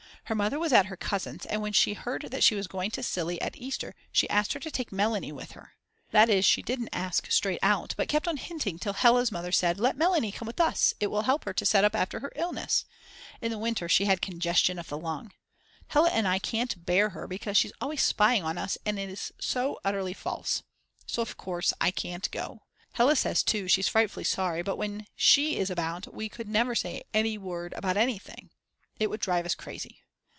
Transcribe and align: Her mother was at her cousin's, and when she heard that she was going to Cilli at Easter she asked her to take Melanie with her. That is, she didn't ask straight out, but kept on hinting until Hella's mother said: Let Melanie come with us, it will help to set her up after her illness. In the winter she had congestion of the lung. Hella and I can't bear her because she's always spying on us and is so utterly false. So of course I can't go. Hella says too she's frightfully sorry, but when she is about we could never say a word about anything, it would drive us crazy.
Her 0.25 0.35
mother 0.35 0.59
was 0.59 0.71
at 0.71 0.85
her 0.85 0.95
cousin's, 0.95 1.45
and 1.47 1.61
when 1.61 1.73
she 1.73 1.93
heard 1.93 2.21
that 2.31 2.41
she 2.41 2.55
was 2.55 2.65
going 2.67 2.89
to 2.91 3.03
Cilli 3.03 3.37
at 3.41 3.57
Easter 3.57 3.93
she 4.13 4.29
asked 4.29 4.53
her 4.53 4.61
to 4.61 4.71
take 4.71 4.89
Melanie 4.89 5.33
with 5.33 5.51
her. 5.53 5.73
That 6.11 6.29
is, 6.29 6.45
she 6.45 6.61
didn't 6.61 6.87
ask 6.93 7.29
straight 7.29 7.59
out, 7.61 7.93
but 7.97 8.07
kept 8.07 8.29
on 8.29 8.37
hinting 8.37 8.75
until 8.75 8.93
Hella's 8.93 9.29
mother 9.29 9.51
said: 9.51 9.77
Let 9.77 9.97
Melanie 9.97 10.31
come 10.31 10.45
with 10.45 10.61
us, 10.61 10.93
it 11.01 11.07
will 11.07 11.23
help 11.23 11.43
to 11.53 11.65
set 11.65 11.83
her 11.83 11.87
up 11.87 11.95
after 11.97 12.21
her 12.21 12.31
illness. 12.37 12.85
In 13.41 13.51
the 13.51 13.57
winter 13.57 13.89
she 13.89 14.05
had 14.05 14.21
congestion 14.21 14.79
of 14.79 14.87
the 14.87 14.97
lung. 14.97 15.33
Hella 15.89 16.09
and 16.11 16.25
I 16.25 16.39
can't 16.39 16.85
bear 16.85 17.09
her 17.09 17.27
because 17.27 17.57
she's 17.57 17.73
always 17.81 18.01
spying 18.01 18.43
on 18.43 18.57
us 18.57 18.77
and 18.85 18.97
is 18.97 19.33
so 19.37 19.81
utterly 19.83 20.13
false. 20.13 20.63
So 21.05 21.21
of 21.21 21.35
course 21.35 21.73
I 21.81 21.91
can't 21.91 22.31
go. 22.31 22.61
Hella 22.93 23.17
says 23.17 23.43
too 23.43 23.67
she's 23.67 23.89
frightfully 23.89 24.23
sorry, 24.23 24.61
but 24.63 24.77
when 24.77 25.07
she 25.13 25.57
is 25.57 25.69
about 25.69 26.13
we 26.13 26.29
could 26.29 26.47
never 26.47 26.73
say 26.73 27.03
a 27.13 27.37
word 27.37 27.73
about 27.75 27.97
anything, 27.97 28.49
it 28.97 29.09
would 29.09 29.19
drive 29.19 29.45
us 29.45 29.55
crazy. 29.55 29.97